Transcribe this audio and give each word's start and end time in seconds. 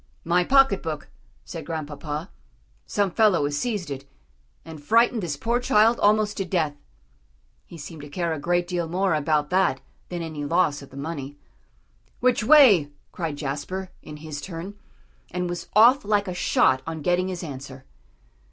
"My 0.23 0.43
pocket 0.43 0.81
book," 0.81 1.09
said 1.45 1.63
Grandpapa; 1.63 2.31
"some 2.87 3.11
fellow 3.11 3.43
has 3.45 3.55
seized 3.55 3.91
it, 3.91 4.09
and 4.65 4.81
frightened 4.83 5.21
this 5.21 5.37
poor 5.37 5.59
child 5.59 5.99
almost 5.99 6.37
to 6.37 6.43
death." 6.43 6.73
He 7.67 7.77
seemed 7.77 8.01
to 8.01 8.09
care 8.09 8.33
a 8.33 8.39
great 8.39 8.67
deal 8.67 8.89
more 8.89 9.13
about 9.13 9.51
that 9.51 9.79
than 10.09 10.23
any 10.23 10.43
loss 10.43 10.81
of 10.81 10.89
the 10.89 10.97
money. 10.97 11.37
"Which 12.19 12.43
way?" 12.43 12.89
cried 13.11 13.35
Jasper, 13.37 13.91
in 14.01 14.17
his 14.17 14.41
turn, 14.41 14.73
and 15.29 15.47
was 15.47 15.67
off 15.75 16.03
like 16.03 16.27
a 16.27 16.33
shot 16.33 16.81
on 16.87 17.03
getting 17.03 17.27
his 17.27 17.43
answer. 17.43 17.85